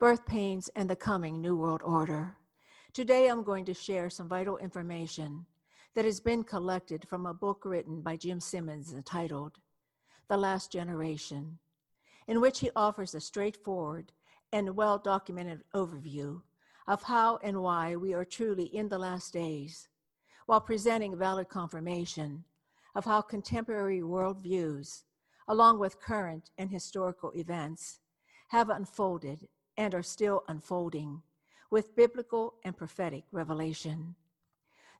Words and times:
Birth 0.00 0.24
Pains 0.24 0.70
and 0.76 0.88
the 0.88 0.96
Coming 0.96 1.42
New 1.42 1.54
World 1.54 1.82
Order, 1.84 2.34
today 2.94 3.28
I'm 3.28 3.42
going 3.42 3.66
to 3.66 3.74
share 3.74 4.08
some 4.08 4.30
vital 4.30 4.56
information 4.56 5.44
that 5.94 6.06
has 6.06 6.20
been 6.20 6.42
collected 6.42 7.06
from 7.06 7.26
a 7.26 7.34
book 7.34 7.66
written 7.66 8.00
by 8.00 8.16
Jim 8.16 8.40
Simmons 8.40 8.94
entitled 8.94 9.58
The 10.28 10.38
Last 10.38 10.72
Generation, 10.72 11.58
in 12.26 12.40
which 12.40 12.60
he 12.60 12.70
offers 12.74 13.14
a 13.14 13.20
straightforward 13.20 14.10
and 14.54 14.74
well 14.74 14.96
documented 14.96 15.64
overview 15.74 16.40
of 16.88 17.02
how 17.02 17.36
and 17.42 17.60
why 17.60 17.94
we 17.94 18.14
are 18.14 18.24
truly 18.24 18.74
in 18.74 18.88
the 18.88 18.98
last 18.98 19.34
days, 19.34 19.86
while 20.46 20.62
presenting 20.62 21.14
valid 21.14 21.50
confirmation 21.50 22.42
of 22.94 23.04
how 23.04 23.20
contemporary 23.20 24.00
worldviews 24.00 25.02
along 25.46 25.78
with 25.78 26.00
current 26.00 26.48
and 26.56 26.70
historical 26.70 27.32
events, 27.32 28.00
have 28.48 28.70
unfolded 28.70 29.46
and 29.80 29.94
are 29.94 30.02
still 30.02 30.44
unfolding 30.46 31.22
with 31.70 31.96
biblical 31.96 32.52
and 32.64 32.76
prophetic 32.76 33.24
revelation. 33.32 34.14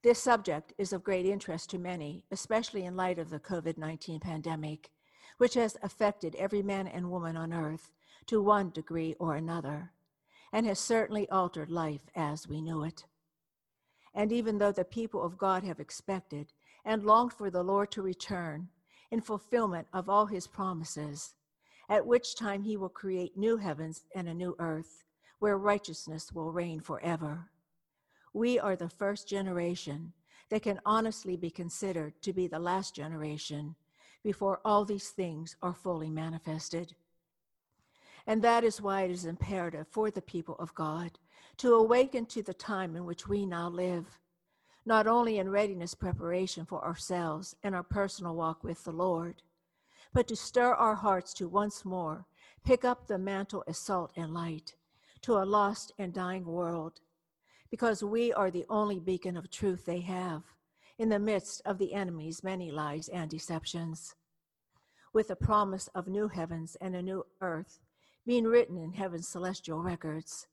This 0.02 0.18
subject 0.18 0.72
is 0.78 0.94
of 0.94 1.04
great 1.04 1.26
interest 1.26 1.68
to 1.70 1.78
many, 1.78 2.24
especially 2.30 2.86
in 2.86 2.96
light 2.96 3.18
of 3.18 3.28
the 3.28 3.40
COVID 3.40 3.76
19 3.76 4.20
pandemic, 4.20 4.88
which 5.36 5.52
has 5.52 5.76
affected 5.82 6.34
every 6.36 6.62
man 6.62 6.86
and 6.86 7.10
woman 7.10 7.36
on 7.36 7.52
earth 7.52 7.90
to 8.24 8.42
one 8.42 8.70
degree 8.70 9.14
or 9.18 9.36
another, 9.36 9.92
and 10.50 10.64
has 10.64 10.78
certainly 10.78 11.28
altered 11.28 11.70
life 11.70 12.08
as 12.16 12.48
we 12.48 12.62
knew 12.62 12.82
it. 12.82 13.04
And 14.14 14.32
even 14.32 14.56
though 14.56 14.72
the 14.72 14.84
people 14.86 15.22
of 15.22 15.36
God 15.36 15.62
have 15.62 15.78
expected 15.78 16.54
and 16.86 17.04
longed 17.04 17.34
for 17.34 17.50
the 17.50 17.62
Lord 17.62 17.90
to 17.90 18.00
return 18.00 18.70
in 19.10 19.20
fulfillment 19.20 19.88
of 19.92 20.08
all 20.08 20.24
his 20.24 20.46
promises, 20.46 21.34
at 21.90 22.06
which 22.06 22.36
time 22.36 22.62
he 22.62 22.76
will 22.76 22.88
create 22.88 23.36
new 23.36 23.56
heavens 23.56 24.04
and 24.14 24.28
a 24.28 24.34
new 24.34 24.54
earth 24.60 25.02
where 25.40 25.58
righteousness 25.58 26.32
will 26.32 26.52
reign 26.52 26.80
forever. 26.80 27.50
We 28.32 28.60
are 28.60 28.76
the 28.76 28.88
first 28.88 29.28
generation 29.28 30.12
that 30.50 30.62
can 30.62 30.80
honestly 30.86 31.36
be 31.36 31.50
considered 31.50 32.14
to 32.22 32.32
be 32.32 32.46
the 32.46 32.60
last 32.60 32.94
generation 32.94 33.74
before 34.22 34.60
all 34.64 34.84
these 34.84 35.10
things 35.10 35.56
are 35.62 35.74
fully 35.74 36.10
manifested. 36.10 36.94
And 38.26 38.40
that 38.42 38.62
is 38.62 38.80
why 38.80 39.02
it 39.02 39.10
is 39.10 39.24
imperative 39.24 39.88
for 39.88 40.10
the 40.10 40.22
people 40.22 40.54
of 40.60 40.74
God 40.74 41.18
to 41.56 41.74
awaken 41.74 42.26
to 42.26 42.42
the 42.42 42.54
time 42.54 42.94
in 42.94 43.04
which 43.04 43.26
we 43.26 43.44
now 43.46 43.68
live, 43.68 44.06
not 44.86 45.08
only 45.08 45.38
in 45.38 45.48
readiness 45.48 45.94
preparation 45.94 46.64
for 46.64 46.84
ourselves 46.84 47.56
and 47.64 47.74
our 47.74 47.82
personal 47.82 48.36
walk 48.36 48.62
with 48.62 48.84
the 48.84 48.92
Lord, 48.92 49.42
but 50.12 50.26
to 50.28 50.36
stir 50.36 50.74
our 50.74 50.96
hearts 50.96 51.32
to 51.34 51.48
once 51.48 51.84
more 51.84 52.26
pick 52.64 52.84
up 52.84 53.06
the 53.06 53.18
mantle 53.18 53.64
as 53.66 53.78
salt 53.78 54.12
and 54.16 54.34
light 54.34 54.74
to 55.22 55.36
a 55.36 55.44
lost 55.44 55.92
and 55.98 56.12
dying 56.12 56.44
world, 56.44 57.00
because 57.70 58.02
we 58.02 58.32
are 58.32 58.50
the 58.50 58.66
only 58.68 58.98
beacon 58.98 59.36
of 59.36 59.50
truth 59.50 59.84
they 59.84 60.00
have 60.00 60.42
in 60.98 61.08
the 61.08 61.18
midst 61.18 61.62
of 61.64 61.78
the 61.78 61.94
enemy's 61.94 62.42
many 62.42 62.70
lies 62.70 63.08
and 63.08 63.30
deceptions. 63.30 64.14
With 65.12 65.28
the 65.28 65.36
promise 65.36 65.88
of 65.94 66.08
new 66.08 66.28
heavens 66.28 66.76
and 66.80 66.94
a 66.94 67.02
new 67.02 67.26
earth 67.40 67.80
being 68.26 68.44
written 68.44 68.76
in 68.76 68.92
heaven's 68.92 69.28
celestial 69.28 69.82
records, 69.82 70.46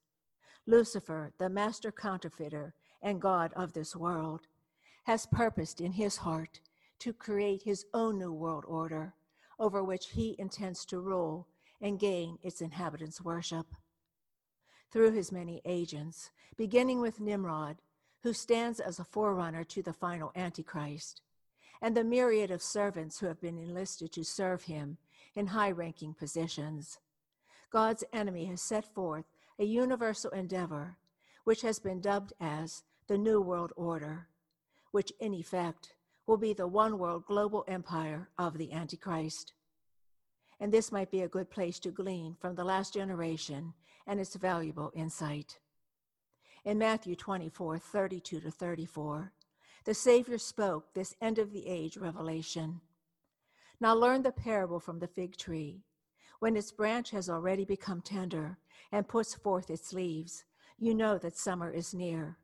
Lucifer, 0.66 1.32
the 1.38 1.50
master 1.50 1.92
counterfeiter 1.92 2.74
and 3.02 3.22
God 3.22 3.54
of 3.56 3.74
this 3.74 3.96
world, 3.96 4.48
has 5.06 5.26
purposed 5.26 5.80
in 5.80 5.94
his 5.94 6.18
heart 6.18 6.60
to 7.00 7.14
create 7.14 7.64
his 7.64 7.86
own 7.94 8.18
new 8.18 8.34
world 8.34 8.66
order 8.68 9.14
over 9.60 9.84
which 9.84 10.08
he 10.10 10.36
intends 10.38 10.86
to 10.86 11.00
rule 11.00 11.48
and 11.82 12.00
gain 12.00 12.38
its 12.42 12.62
inhabitants' 12.62 13.22
worship. 13.22 13.68
Through 14.92 15.12
his 15.12 15.32
many 15.32 15.62
agents, 15.66 16.32
beginning 16.56 17.02
with 17.02 17.20
Nimrod, 17.20 17.78
who 18.24 18.34
stands 18.34 18.80
as 18.80 19.00
a 19.00 19.06
forerunner 19.06 19.64
to 19.64 19.82
the 19.82 19.94
final 19.94 20.32
Antichrist, 20.36 21.22
and 21.82 21.96
the 21.96 22.04
myriad 22.04 22.52
of 22.52 22.62
servants 22.62 23.20
who 23.20 23.28
have 23.28 23.40
been 23.40 23.58
enlisted 23.58 24.12
to 24.14 24.24
serve 24.24 24.64
him 24.64 24.98
in 25.36 25.48
high 25.48 25.72
ranking 25.72 26.14
positions. 26.14 27.00
God's 27.70 28.04
enemy 28.12 28.46
has 28.46 28.62
set 28.62 28.86
forth 28.86 29.26
a 29.60 29.66
universal 29.66 30.32
endeavor, 30.32 30.98
which 31.44 31.62
has 31.62 31.80
been 31.80 32.02
dubbed 32.02 32.34
as 32.40 32.84
the 33.08 33.18
New 33.18 33.40
World 33.42 33.72
Order, 33.76 34.28
which 34.92 35.12
in 35.20 35.34
effect 35.34 35.94
will 36.28 36.38
be 36.38 36.54
the 36.54 36.68
one 36.68 37.00
world 37.00 37.26
global 37.26 37.64
empire 37.68 38.30
of 38.38 38.58
the 38.58 38.72
Antichrist. 38.74 39.54
And 40.60 40.72
this 40.72 40.92
might 40.92 41.10
be 41.10 41.22
a 41.22 41.28
good 41.28 41.50
place 41.50 41.80
to 41.80 41.90
glean 41.90 42.36
from 42.40 42.56
the 42.56 42.66
last 42.66 42.94
generation 42.94 43.74
and 44.06 44.20
its 44.20 44.36
valuable 44.36 44.92
insight. 44.94 45.58
In 46.66 46.78
Matthew 46.78 47.16
24 47.16 47.80
32 47.80 48.42
to 48.42 48.52
34, 48.52 49.32
the 49.86 49.94
Savior 49.94 50.38
spoke 50.38 50.94
this 50.94 51.16
end 51.22 51.40
of 51.40 51.54
the 51.54 51.66
age 51.66 51.96
revelation. 51.96 52.82
Now 53.80 53.96
learn 53.96 54.22
the 54.22 54.32
parable 54.32 54.82
from 54.82 55.00
the 55.00 55.08
fig 55.08 55.38
tree. 55.38 55.84
When 56.40 56.58
its 56.58 56.72
branch 56.72 57.12
has 57.12 57.30
already 57.30 57.64
become 57.64 58.02
tender 58.02 58.58
and 58.92 59.08
puts 59.08 59.34
forth 59.34 59.70
its 59.70 59.94
leaves, 59.94 60.44
you 60.78 60.94
know 60.94 61.18
that 61.20 61.38
summer 61.38 61.72
is 61.72 61.94
near. 61.94 62.38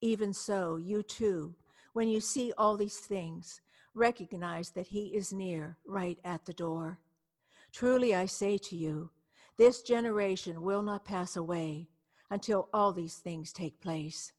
Even 0.00 0.32
so, 0.32 0.76
you 0.76 1.02
too, 1.02 1.54
when 1.98 2.08
you 2.08 2.20
see 2.20 2.52
all 2.56 2.76
these 2.76 2.98
things, 2.98 3.60
recognize 3.92 4.70
that 4.70 4.86
He 4.86 5.06
is 5.16 5.32
near, 5.32 5.78
right 5.84 6.16
at 6.24 6.44
the 6.44 6.52
door. 6.52 7.00
Truly 7.72 8.14
I 8.14 8.26
say 8.26 8.56
to 8.56 8.76
you, 8.76 9.10
this 9.56 9.82
generation 9.82 10.62
will 10.62 10.82
not 10.82 11.04
pass 11.04 11.34
away 11.34 11.88
until 12.30 12.68
all 12.72 12.92
these 12.92 13.16
things 13.16 13.52
take 13.52 13.80
place. 13.80 14.32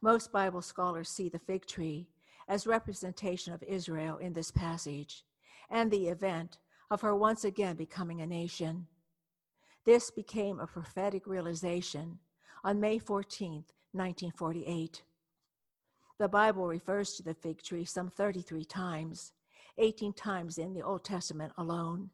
Most 0.00 0.32
Bible 0.32 0.62
scholars 0.62 1.10
see 1.10 1.28
the 1.28 1.38
fig 1.38 1.66
tree 1.66 2.08
as 2.48 2.66
representation 2.66 3.52
of 3.52 3.62
Israel 3.64 4.16
in 4.16 4.32
this 4.32 4.50
passage 4.50 5.26
and 5.68 5.90
the 5.90 6.08
event 6.08 6.56
of 6.90 7.02
her 7.02 7.14
once 7.14 7.44
again 7.44 7.76
becoming 7.76 8.22
a 8.22 8.26
nation. 8.26 8.86
This 9.84 10.10
became 10.10 10.58
a 10.58 10.66
prophetic 10.66 11.26
realization 11.26 12.18
on 12.64 12.80
May 12.80 12.98
14, 12.98 13.62
1948. 13.92 15.02
The 16.20 16.28
Bible 16.28 16.66
refers 16.66 17.14
to 17.14 17.22
the 17.22 17.32
fig 17.32 17.62
tree 17.62 17.86
some 17.86 18.10
33 18.10 18.66
times, 18.66 19.32
18 19.78 20.12
times 20.12 20.58
in 20.58 20.74
the 20.74 20.82
Old 20.82 21.02
Testament 21.02 21.50
alone. 21.56 22.10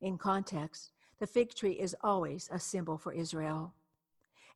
In 0.00 0.16
context, 0.18 0.92
the 1.18 1.26
fig 1.26 1.52
tree 1.52 1.72
is 1.72 1.96
always 2.00 2.48
a 2.52 2.60
symbol 2.60 2.96
for 2.96 3.12
Israel. 3.12 3.74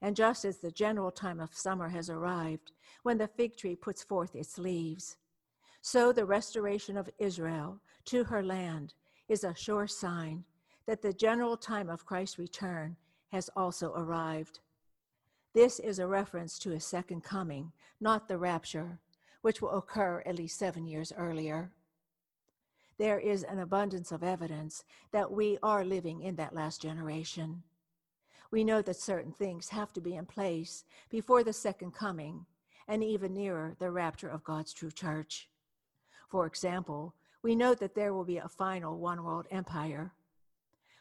And 0.00 0.14
just 0.14 0.44
as 0.44 0.58
the 0.58 0.70
general 0.70 1.10
time 1.10 1.40
of 1.40 1.52
summer 1.52 1.88
has 1.88 2.08
arrived, 2.08 2.70
when 3.02 3.18
the 3.18 3.26
fig 3.26 3.56
tree 3.56 3.74
puts 3.74 4.04
forth 4.04 4.36
its 4.36 4.58
leaves, 4.58 5.16
so 5.82 6.12
the 6.12 6.24
restoration 6.24 6.96
of 6.96 7.10
Israel 7.18 7.80
to 8.04 8.22
her 8.22 8.44
land 8.44 8.94
is 9.28 9.42
a 9.42 9.56
sure 9.56 9.88
sign 9.88 10.44
that 10.86 11.02
the 11.02 11.12
general 11.12 11.56
time 11.56 11.90
of 11.90 12.06
Christ's 12.06 12.38
return 12.38 12.94
has 13.32 13.50
also 13.56 13.92
arrived. 13.96 14.60
This 15.58 15.81
is 15.81 15.99
a 15.99 16.06
reference 16.06 16.56
to 16.60 16.70
his 16.70 16.84
second 16.84 17.25
coming, 17.25 17.72
not 18.00 18.28
the 18.28 18.38
rapture, 18.38 19.00
which 19.43 19.60
will 19.60 19.72
occur 19.76 20.22
at 20.25 20.37
least 20.37 20.56
seven 20.56 20.87
years 20.87 21.12
earlier. 21.16 21.72
There 22.96 23.19
is 23.19 23.43
an 23.43 23.58
abundance 23.58 24.12
of 24.12 24.22
evidence 24.22 24.84
that 25.10 25.32
we 25.32 25.58
are 25.60 25.84
living 25.84 26.20
in 26.20 26.37
that 26.37 26.55
last 26.55 26.81
generation. 26.81 27.64
We 28.52 28.62
know 28.62 28.82
that 28.82 29.00
certain 29.00 29.32
things 29.32 29.70
have 29.70 29.93
to 29.94 30.00
be 30.00 30.14
in 30.14 30.26
place 30.26 30.84
before 31.10 31.43
the 31.43 31.52
second 31.52 31.93
coming 31.93 32.46
and 32.87 33.02
even 33.02 33.34
nearer 33.34 33.75
the 33.81 33.90
rapture 33.90 34.28
of 34.28 34.44
God's 34.44 34.72
true 34.72 34.93
church. 34.93 35.49
For 36.28 36.46
example, 36.46 37.16
we 37.43 37.56
know 37.56 37.75
that 37.75 37.96
there 37.96 38.14
will 38.14 38.25
be 38.25 38.38
a 38.38 38.49
final 38.49 38.96
one 38.96 39.25
world 39.25 39.49
empire. 39.50 40.12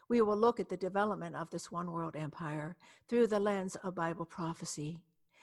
We 0.08 0.22
will 0.22 0.36
look 0.36 0.58
at 0.58 0.68
the 0.68 0.76
development 0.76 1.36
of 1.36 1.50
this 1.50 1.70
one 1.70 1.92
world 1.92 2.16
empire 2.16 2.76
through 3.08 3.26
the 3.26 3.40
lens 3.40 3.76
of 3.76 3.94
Bible 3.94 4.24
prophecy, 4.24 5.00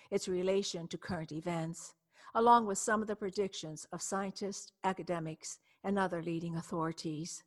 its 0.10 0.28
relation 0.28 0.88
to 0.88 0.98
current 0.98 1.32
events, 1.32 1.94
along 2.34 2.66
with 2.66 2.78
some 2.78 3.02
of 3.02 3.08
the 3.08 3.16
predictions 3.16 3.88
of 3.92 4.02
scientists, 4.02 4.72
academics, 4.84 5.60
and 5.84 6.00
other 6.00 6.22
leading 6.22 6.56
authorities. 6.56 7.44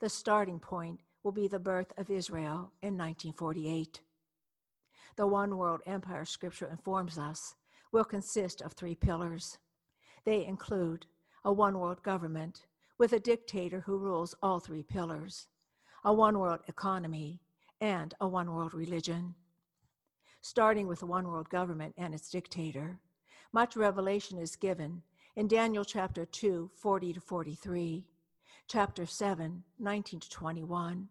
The 0.00 0.08
starting 0.08 0.58
point 0.58 1.00
will 1.22 1.32
be 1.32 1.48
the 1.48 1.58
birth 1.58 1.92
of 1.96 2.10
Israel 2.10 2.72
in 2.82 2.96
1948. 2.98 4.00
The 5.16 5.26
one 5.26 5.56
world 5.56 5.80
empire 5.86 6.24
scripture 6.24 6.68
informs 6.68 7.16
us 7.16 7.54
will 7.92 8.04
consist 8.04 8.60
of 8.60 8.72
three 8.72 8.94
pillars. 8.94 9.58
They 10.24 10.44
include 10.44 11.06
a 11.44 11.52
one 11.52 11.78
world 11.78 12.02
government 12.02 12.66
with 12.98 13.12
a 13.12 13.20
dictator 13.20 13.80
who 13.80 13.96
rules 13.98 14.34
all 14.42 14.60
three 14.60 14.82
pillars, 14.82 15.46
a 16.08 16.12
one 16.12 16.38
world 16.38 16.60
economy, 16.68 17.38
and 17.82 18.14
a 18.22 18.26
one 18.26 18.50
world 18.50 18.72
religion. 18.72 19.34
Starting 20.40 20.86
with 20.86 21.00
the 21.00 21.06
one 21.06 21.28
world 21.28 21.50
government 21.50 21.92
and 21.98 22.14
its 22.14 22.30
dictator, 22.30 22.98
much 23.52 23.76
revelation 23.76 24.38
is 24.38 24.56
given 24.56 25.02
in 25.36 25.46
Daniel 25.46 25.84
chapter 25.84 26.24
2, 26.24 26.70
40 26.74 27.12
to 27.12 27.20
43, 27.20 28.06
chapter 28.66 29.04
7, 29.04 29.62
19 29.78 30.20
to 30.20 30.30
21, 30.30 31.08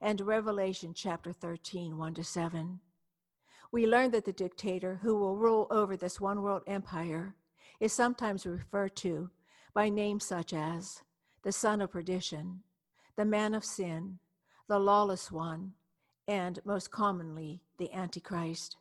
and 0.00 0.20
Revelation 0.20 0.94
chapter 0.94 1.32
13, 1.32 1.98
1 1.98 2.14
to 2.14 2.22
7. 2.22 2.78
We 3.72 3.88
learn 3.88 4.12
that 4.12 4.24
the 4.24 4.32
dictator 4.32 5.00
who 5.02 5.16
will 5.16 5.36
rule 5.36 5.66
over 5.72 5.96
this 5.96 6.20
one 6.20 6.40
world 6.40 6.62
empire 6.68 7.34
is 7.80 7.92
sometimes 7.92 8.46
referred 8.46 8.94
to 8.98 9.28
by 9.74 9.88
names 9.88 10.24
such 10.24 10.52
as 10.52 11.02
the 11.42 11.50
son 11.50 11.80
of 11.80 11.90
perdition, 11.90 12.60
the 13.16 13.24
man 13.24 13.52
of 13.52 13.64
sin, 13.64 14.20
the 14.68 14.78
lawless 14.78 15.30
one, 15.30 15.72
and 16.26 16.58
most 16.64 16.90
commonly, 16.90 17.62
the 17.78 17.92
Antichrist. 17.92 18.76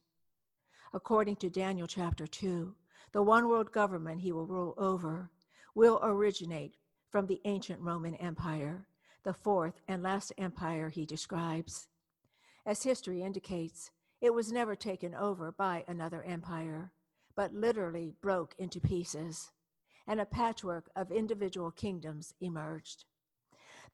According 0.94 1.36
to 1.38 1.50
Daniel 1.50 1.88
chapter 1.88 2.26
2, 2.26 2.74
the 3.12 3.22
one 3.22 3.48
world 3.48 3.72
government 3.72 4.22
he 4.22 4.32
will 4.32 4.48
rule 4.48 4.74
over 4.78 5.30
will 5.76 6.00
originate 6.02 6.78
from 7.10 7.28
the 7.28 7.40
ancient 7.46 7.80
Roman 7.82 8.16
Empire, 8.16 8.88
the 9.24 9.34
fourth 9.34 9.80
and 9.88 10.02
last 10.02 10.34
empire 10.38 10.90
he 10.90 11.06
describes. 11.06 11.88
As 12.66 12.82
history 12.82 13.22
indicates, 13.22 13.92
it 14.22 14.34
was 14.34 14.52
never 14.52 14.76
taken 14.76 15.14
over 15.14 15.52
by 15.52 15.84
another 15.88 16.24
empire, 16.24 16.92
but 17.36 17.54
literally 17.54 18.16
broke 18.22 18.56
into 18.58 18.80
pieces, 18.80 19.52
and 20.08 20.20
a 20.20 20.26
patchwork 20.26 20.90
of 20.96 21.12
individual 21.12 21.70
kingdoms 21.70 22.34
emerged. 22.42 23.06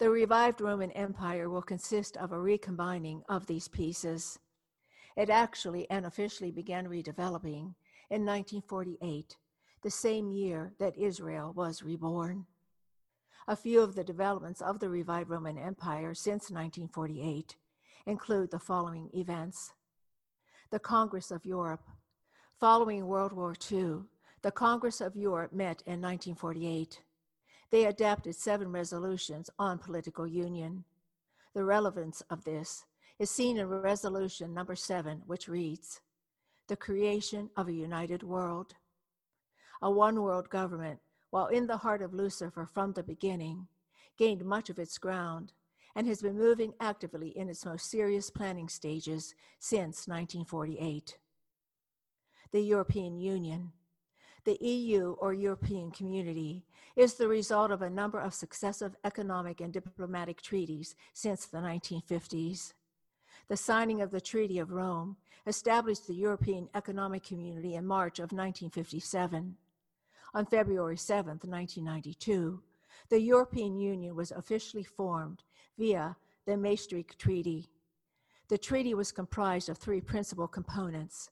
The 0.01 0.09
revived 0.09 0.61
Roman 0.61 0.89
Empire 0.93 1.47
will 1.47 1.61
consist 1.61 2.17
of 2.17 2.31
a 2.31 2.41
recombining 2.41 3.21
of 3.29 3.45
these 3.45 3.67
pieces. 3.67 4.39
It 5.15 5.29
actually 5.29 5.87
and 5.91 6.07
officially 6.07 6.49
began 6.49 6.87
redeveloping 6.87 7.75
in 8.09 8.25
1948, 8.25 9.37
the 9.83 9.91
same 9.91 10.31
year 10.31 10.73
that 10.79 10.97
Israel 10.97 11.53
was 11.53 11.83
reborn. 11.83 12.47
A 13.47 13.55
few 13.55 13.79
of 13.79 13.93
the 13.93 14.03
developments 14.03 14.59
of 14.59 14.79
the 14.79 14.89
revived 14.89 15.29
Roman 15.29 15.59
Empire 15.59 16.15
since 16.15 16.49
1948 16.49 17.55
include 18.07 18.49
the 18.49 18.57
following 18.57 19.07
events 19.13 19.71
the 20.71 20.79
Congress 20.79 21.29
of 21.29 21.45
Europe. 21.45 21.83
Following 22.59 23.05
World 23.05 23.33
War 23.33 23.53
II, 23.71 23.99
the 24.41 24.51
Congress 24.51 24.99
of 24.99 25.15
Europe 25.15 25.53
met 25.53 25.83
in 25.85 26.01
1948. 26.01 27.03
They 27.71 27.85
adopted 27.85 28.35
seven 28.35 28.71
resolutions 28.71 29.49
on 29.57 29.79
political 29.79 30.27
union. 30.27 30.83
The 31.53 31.63
relevance 31.63 32.21
of 32.29 32.43
this 32.43 32.85
is 33.17 33.31
seen 33.31 33.57
in 33.57 33.67
resolution 33.67 34.53
number 34.53 34.75
seven, 34.75 35.23
which 35.25 35.47
reads 35.47 36.01
The 36.67 36.75
creation 36.75 37.49
of 37.55 37.69
a 37.69 37.73
united 37.73 38.23
world. 38.23 38.75
A 39.81 39.89
one 39.89 40.21
world 40.21 40.49
government, 40.49 40.99
while 41.29 41.47
in 41.47 41.65
the 41.65 41.77
heart 41.77 42.01
of 42.01 42.13
Lucifer 42.13 42.69
from 42.73 42.91
the 42.91 43.03
beginning, 43.03 43.67
gained 44.17 44.43
much 44.43 44.69
of 44.69 44.77
its 44.77 44.97
ground 44.97 45.53
and 45.95 46.07
has 46.07 46.21
been 46.21 46.37
moving 46.37 46.73
actively 46.79 47.29
in 47.29 47.49
its 47.49 47.65
most 47.65 47.89
serious 47.89 48.29
planning 48.29 48.67
stages 48.67 49.33
since 49.59 50.07
1948. 50.07 51.17
The 52.51 52.61
European 52.61 53.17
Union. 53.17 53.71
The 54.43 54.57
EU 54.59 55.15
or 55.19 55.33
European 55.33 55.91
Community 55.91 56.65
is 56.95 57.13
the 57.13 57.27
result 57.27 57.69
of 57.69 57.83
a 57.83 57.89
number 57.89 58.19
of 58.19 58.33
successive 58.33 58.95
economic 59.03 59.61
and 59.61 59.71
diplomatic 59.71 60.41
treaties 60.41 60.95
since 61.13 61.45
the 61.45 61.59
1950s. 61.59 62.73
The 63.47 63.57
signing 63.57 64.01
of 64.01 64.09
the 64.09 64.21
Treaty 64.21 64.57
of 64.57 64.71
Rome 64.71 65.17
established 65.45 66.07
the 66.07 66.15
European 66.15 66.69
Economic 66.73 67.23
Community 67.23 67.75
in 67.75 67.85
March 67.85 68.17
of 68.17 68.31
1957. 68.31 69.57
On 70.33 70.45
February 70.45 70.97
7, 70.97 71.39
1992, 71.43 72.61
the 73.09 73.21
European 73.21 73.77
Union 73.77 74.15
was 74.15 74.31
officially 74.31 74.83
formed 74.83 75.43
via 75.77 76.15
the 76.45 76.57
Maastricht 76.57 77.19
Treaty. 77.19 77.69
The 78.47 78.57
treaty 78.57 78.93
was 78.93 79.11
comprised 79.11 79.69
of 79.69 79.77
three 79.77 80.01
principal 80.01 80.47
components 80.47 81.29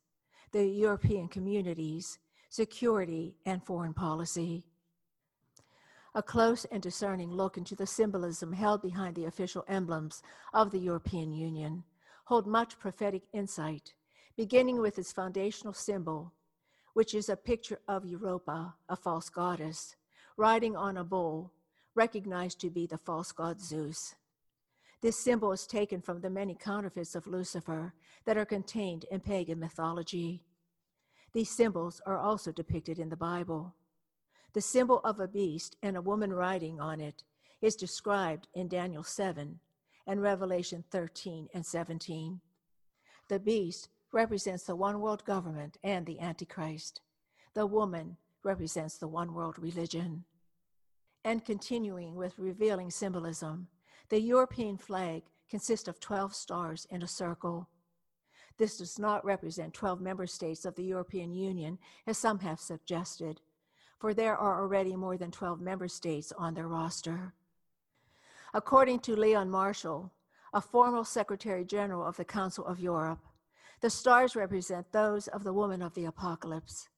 the 0.52 0.66
European 0.66 1.28
communities, 1.28 2.18
security, 2.50 3.36
and 3.46 3.64
foreign 3.64 3.94
policy. 3.94 4.66
A 6.16 6.24
close 6.24 6.66
and 6.66 6.82
discerning 6.82 7.32
look 7.32 7.58
into 7.58 7.76
the 7.76 7.86
symbolism 7.86 8.54
held 8.54 8.82
behind 8.82 9.16
the 9.16 9.26
official 9.26 9.64
emblems 9.68 10.24
of 10.54 10.72
the 10.72 10.80
European 10.80 11.32
Union 11.32 11.84
hold 12.26 12.46
much 12.46 12.78
prophetic 12.78 13.24
insight, 13.34 13.94
beginning 14.36 14.80
with 14.80 15.00
its 15.00 15.12
foundational 15.12 15.74
symbol, 15.74 16.32
which 16.94 17.16
is 17.16 17.30
a 17.30 17.36
picture 17.36 17.80
of 17.88 18.06
Europa, 18.06 18.76
a 18.88 18.96
false 18.96 19.30
goddess, 19.30 19.96
riding 20.38 20.76
on 20.76 20.98
a 20.98 21.04
bull, 21.04 21.52
recognized 21.96 22.60
to 22.60 22.70
be 22.70 22.86
the 22.86 22.98
false 22.98 23.32
god 23.32 23.60
Zeus. 23.60 24.16
This 25.02 25.24
symbol 25.24 25.52
is 25.52 25.66
taken 25.66 26.02
from 26.02 26.22
the 26.22 26.30
many 26.30 26.56
counterfeits 26.56 27.16
of 27.16 27.26
Lucifer 27.26 27.94
that 28.26 28.38
are 28.38 28.46
contained 28.46 29.06
in 29.10 29.22
pagan 29.22 29.60
mythology. 29.60 30.44
These 31.34 31.52
symbols 31.52 32.02
are 32.06 32.18
also 32.18 32.52
depicted 32.52 33.00
in 33.00 33.10
the 33.10 33.16
Bible. 33.16 33.76
The 34.54 34.62
symbol 34.62 35.00
of 35.04 35.20
a 35.20 35.28
beast 35.28 35.76
and 35.84 35.96
a 35.96 36.02
woman 36.02 36.34
riding 36.34 36.80
on 36.80 37.00
it 37.00 37.24
is 37.62 37.76
described 37.76 38.48
in 38.54 38.68
Daniel 38.68 39.04
7 39.04 39.60
and 40.08 40.22
Revelation 40.22 40.84
13 40.90 41.50
and 41.54 41.66
17. 41.66 42.42
The 43.28 43.40
beast 43.40 43.90
represents 44.12 44.64
the 44.64 44.76
one 44.76 45.00
world 45.02 45.24
government 45.24 45.78
and 45.84 46.06
the 46.06 46.20
Antichrist. 46.20 47.02
The 47.54 47.68
woman 47.68 48.18
represents 48.44 48.98
the 48.98 49.08
one 49.08 49.34
world 49.34 49.60
religion. 49.60 50.24
And 51.24 51.46
continuing 51.46 52.16
with 52.16 52.40
revealing 52.40 52.90
symbolism, 52.90 53.68
the 54.10 54.20
European 54.20 54.78
flag 54.78 55.24
consists 55.50 55.88
of 55.88 56.00
12 56.00 56.34
stars 56.34 56.88
in 56.90 57.04
a 57.04 57.08
circle. 57.08 57.68
This 58.60 58.78
does 58.78 59.00
not 59.00 59.24
represent 59.24 59.74
12 59.74 60.02
member 60.02 60.28
states 60.28 60.66
of 60.66 60.76
the 60.76 60.84
European 60.84 61.34
Union, 61.34 61.80
as 62.06 62.18
some 62.18 62.40
have 62.40 62.60
suggested, 62.60 63.40
for 63.98 64.14
there 64.14 64.36
are 64.36 64.62
already 64.62 64.98
more 64.98 65.18
than 65.18 65.32
12 65.32 65.62
member 65.62 65.88
states 65.88 66.34
on 66.38 66.54
their 66.54 66.68
roster. 66.68 67.34
According 68.54 69.00
to 69.00 69.16
Leon 69.16 69.50
Marchal, 69.50 70.12
a 70.54 70.60
formal 70.60 71.06
Secretary 71.06 71.64
General 71.64 72.06
of 72.06 72.18
the 72.18 72.26
Council 72.26 72.66
of 72.66 72.82
Europe, 72.82 73.20
the 73.80 73.90
stars 73.90 74.36
represent 74.36 74.92
those 74.92 75.30
of 75.30 75.46
the 75.46 75.54
woman 75.54 75.82
of 75.82 75.94
the 75.94 76.06
apocalypse. 76.06 76.90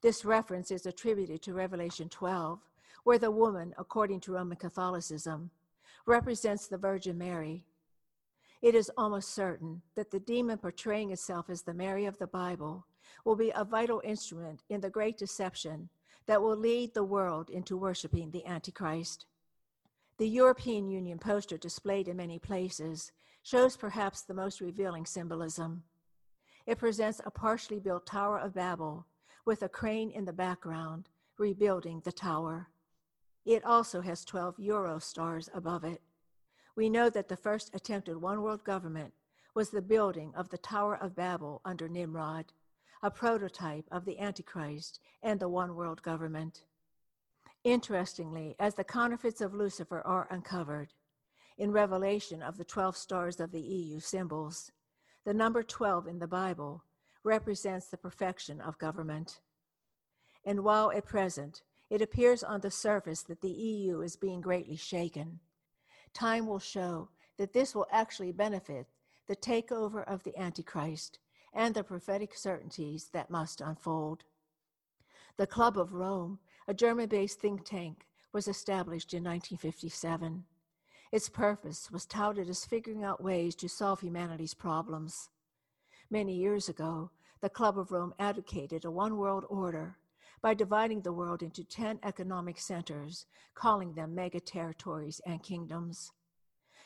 This 0.00 0.24
reference 0.24 0.72
is 0.72 0.84
attributed 0.84 1.42
to 1.42 1.54
Revelation 1.54 2.08
12, 2.08 2.58
where 3.04 3.18
the 3.18 3.30
woman, 3.30 3.72
according 3.78 4.18
to 4.20 4.32
Roman 4.32 4.56
Catholicism, 4.56 5.50
represents 6.06 6.66
the 6.66 6.78
Virgin 6.78 7.16
Mary. 7.16 7.62
It 8.60 8.74
is 8.74 8.90
almost 8.96 9.34
certain 9.34 9.82
that 9.94 10.10
the 10.10 10.18
demon 10.18 10.58
portraying 10.58 11.12
itself 11.12 11.48
as 11.48 11.62
the 11.62 11.74
Mary 11.74 12.06
of 12.06 12.18
the 12.18 12.26
Bible 12.26 12.86
will 13.24 13.36
be 13.36 13.52
a 13.54 13.64
vital 13.64 14.00
instrument 14.04 14.62
in 14.68 14.80
the 14.80 14.90
great 14.90 15.16
deception 15.16 15.88
that 16.26 16.42
will 16.42 16.56
lead 16.56 16.92
the 16.92 17.04
world 17.04 17.50
into 17.50 17.76
worshiping 17.76 18.30
the 18.30 18.44
Antichrist. 18.44 19.26
The 20.18 20.28
European 20.28 20.88
Union 20.88 21.18
poster 21.18 21.56
displayed 21.56 22.08
in 22.08 22.16
many 22.16 22.38
places 22.38 23.12
shows 23.44 23.76
perhaps 23.76 24.22
the 24.22 24.34
most 24.34 24.60
revealing 24.60 25.06
symbolism. 25.06 25.84
It 26.66 26.78
presents 26.78 27.20
a 27.24 27.30
partially 27.30 27.78
built 27.78 28.06
Tower 28.06 28.38
of 28.38 28.54
Babel 28.54 29.06
with 29.44 29.62
a 29.62 29.68
crane 29.68 30.10
in 30.10 30.24
the 30.24 30.32
background 30.32 31.08
rebuilding 31.38 32.00
the 32.00 32.12
tower. 32.12 32.68
It 33.46 33.64
also 33.64 34.00
has 34.00 34.24
12 34.24 34.58
euro 34.58 34.98
stars 34.98 35.48
above 35.54 35.84
it. 35.84 36.02
We 36.78 36.88
know 36.88 37.10
that 37.10 37.26
the 37.26 37.36
first 37.36 37.74
attempted 37.74 38.18
one 38.18 38.40
world 38.40 38.62
government 38.62 39.12
was 39.52 39.70
the 39.70 39.82
building 39.82 40.32
of 40.36 40.50
the 40.50 40.58
Tower 40.58 40.94
of 40.94 41.16
Babel 41.16 41.60
under 41.64 41.88
Nimrod, 41.88 42.52
a 43.02 43.10
prototype 43.10 43.86
of 43.90 44.04
the 44.04 44.20
Antichrist 44.20 45.00
and 45.20 45.40
the 45.40 45.48
one 45.48 45.74
world 45.74 46.00
government. 46.02 46.62
Interestingly, 47.64 48.54
as 48.60 48.76
the 48.76 48.84
counterfeits 48.84 49.40
of 49.40 49.54
Lucifer 49.54 50.00
are 50.02 50.28
uncovered, 50.30 50.94
in 51.56 51.72
revelation 51.72 52.44
of 52.44 52.58
the 52.58 52.64
12 52.64 52.96
stars 52.96 53.40
of 53.40 53.50
the 53.50 53.60
EU 53.60 53.98
symbols, 53.98 54.70
the 55.24 55.34
number 55.34 55.64
12 55.64 56.06
in 56.06 56.20
the 56.20 56.28
Bible 56.28 56.84
represents 57.24 57.88
the 57.88 57.96
perfection 57.96 58.60
of 58.60 58.78
government. 58.78 59.40
And 60.44 60.62
while 60.62 60.92
at 60.92 61.06
present 61.06 61.62
it 61.90 62.00
appears 62.00 62.44
on 62.44 62.60
the 62.60 62.70
surface 62.70 63.22
that 63.24 63.40
the 63.40 63.50
EU 63.50 64.00
is 64.00 64.14
being 64.14 64.40
greatly 64.40 64.76
shaken, 64.76 65.40
time 66.08 66.46
will 66.46 66.58
show 66.58 67.08
that 67.36 67.52
this 67.52 67.74
will 67.74 67.86
actually 67.92 68.32
benefit 68.32 68.86
the 69.26 69.36
takeover 69.36 70.04
of 70.04 70.22
the 70.24 70.36
Antichrist 70.38 71.18
and 71.52 71.74
the 71.74 71.84
prophetic 71.84 72.34
certainties 72.34 73.10
that 73.12 73.30
must 73.30 73.60
unfold. 73.60 74.24
The 75.36 75.46
Club 75.46 75.78
of 75.78 75.92
Rome, 75.92 76.38
a 76.66 76.74
German 76.74 77.08
based 77.08 77.40
think 77.40 77.64
tank, 77.64 78.06
was 78.32 78.48
established 78.48 79.14
in 79.14 79.22
1957. 79.22 80.44
Its 81.10 81.28
purpose 81.28 81.90
was 81.90 82.04
touted 82.04 82.50
as 82.50 82.66
figuring 82.66 83.02
out 83.02 83.22
ways 83.22 83.54
to 83.56 83.68
solve 83.68 84.00
humanity's 84.00 84.54
problems. 84.54 85.30
Many 86.10 86.34
years 86.34 86.68
ago, 86.68 87.10
the 87.40 87.48
Club 87.48 87.78
of 87.78 87.92
Rome 87.92 88.14
advocated 88.18 88.84
a 88.84 88.90
one 88.90 89.16
world 89.16 89.44
order 89.48 89.96
by 90.40 90.54
dividing 90.54 91.02
the 91.02 91.12
world 91.12 91.42
into 91.42 91.64
10 91.64 91.98
economic 92.02 92.58
centers, 92.58 93.26
calling 93.54 93.92
them 93.92 94.14
mega 94.14 94.40
territories 94.40 95.20
and 95.26 95.42
kingdoms. 95.42 96.12